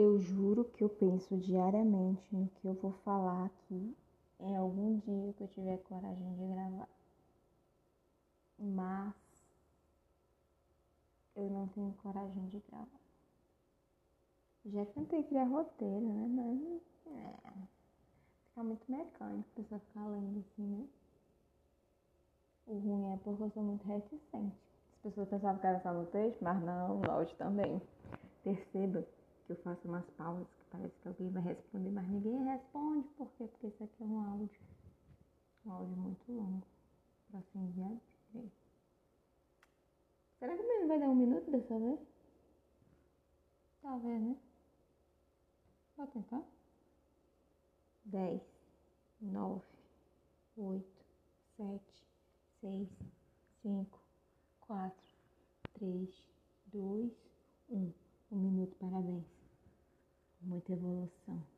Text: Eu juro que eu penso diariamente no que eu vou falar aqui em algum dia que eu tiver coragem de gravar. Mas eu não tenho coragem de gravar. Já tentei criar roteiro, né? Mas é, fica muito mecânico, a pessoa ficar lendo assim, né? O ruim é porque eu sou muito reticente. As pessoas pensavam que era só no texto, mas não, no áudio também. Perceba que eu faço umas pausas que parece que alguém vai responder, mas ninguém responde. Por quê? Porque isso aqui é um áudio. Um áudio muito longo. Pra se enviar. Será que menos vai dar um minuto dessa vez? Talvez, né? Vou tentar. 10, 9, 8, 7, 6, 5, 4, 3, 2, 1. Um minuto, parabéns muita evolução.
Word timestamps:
Eu 0.00 0.16
juro 0.20 0.64
que 0.64 0.84
eu 0.84 0.88
penso 0.88 1.36
diariamente 1.38 2.22
no 2.30 2.46
que 2.46 2.68
eu 2.68 2.74
vou 2.74 2.92
falar 3.04 3.46
aqui 3.46 3.96
em 4.38 4.56
algum 4.56 4.96
dia 4.98 5.32
que 5.32 5.42
eu 5.42 5.48
tiver 5.48 5.76
coragem 5.78 6.34
de 6.34 6.46
gravar. 6.46 6.88
Mas 8.56 9.12
eu 11.34 11.50
não 11.50 11.66
tenho 11.66 11.92
coragem 12.00 12.46
de 12.46 12.62
gravar. 12.70 13.00
Já 14.66 14.86
tentei 14.86 15.24
criar 15.24 15.46
roteiro, 15.46 16.08
né? 16.12 16.28
Mas 16.28 17.16
é, 17.16 17.52
fica 18.44 18.62
muito 18.62 18.88
mecânico, 18.88 19.48
a 19.50 19.56
pessoa 19.56 19.80
ficar 19.80 20.06
lendo 20.06 20.38
assim, 20.38 20.62
né? 20.62 20.88
O 22.68 22.78
ruim 22.78 23.14
é 23.14 23.16
porque 23.16 23.42
eu 23.42 23.50
sou 23.50 23.64
muito 23.64 23.84
reticente. 23.84 24.56
As 24.94 25.02
pessoas 25.02 25.28
pensavam 25.28 25.60
que 25.60 25.66
era 25.66 25.80
só 25.80 25.92
no 25.92 26.06
texto, 26.06 26.38
mas 26.40 26.62
não, 26.62 27.00
no 27.00 27.10
áudio 27.10 27.34
também. 27.36 27.82
Perceba 28.44 29.04
que 29.48 29.52
eu 29.52 29.56
faço 29.62 29.88
umas 29.88 30.04
pausas 30.10 30.46
que 30.46 30.64
parece 30.70 30.94
que 31.00 31.08
alguém 31.08 31.30
vai 31.30 31.42
responder, 31.42 31.90
mas 31.90 32.06
ninguém 32.06 32.44
responde. 32.44 33.08
Por 33.16 33.30
quê? 33.32 33.46
Porque 33.46 33.68
isso 33.68 33.82
aqui 33.82 34.02
é 34.02 34.06
um 34.06 34.20
áudio. 34.20 34.60
Um 35.64 35.72
áudio 35.72 35.96
muito 35.96 36.32
longo. 36.32 36.66
Pra 37.30 37.40
se 37.40 37.58
enviar. 37.58 37.96
Será 40.38 40.54
que 40.54 40.62
menos 40.62 40.88
vai 40.88 41.00
dar 41.00 41.08
um 41.08 41.14
minuto 41.14 41.50
dessa 41.50 41.78
vez? 41.78 41.98
Talvez, 43.80 44.22
né? 44.22 44.36
Vou 45.96 46.06
tentar. 46.08 46.42
10, 48.04 48.42
9, 49.22 49.62
8, 50.58 50.86
7, 51.56 52.06
6, 52.60 52.88
5, 53.62 54.02
4, 54.60 54.94
3, 55.72 56.22
2, 56.66 57.12
1. 57.70 57.92
Um 58.30 58.36
minuto, 58.36 58.76
parabéns 58.76 59.37
muita 60.48 60.72
evolução. 60.72 61.57